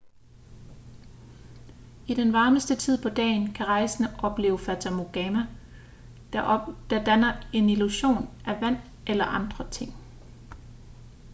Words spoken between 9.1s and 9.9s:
andre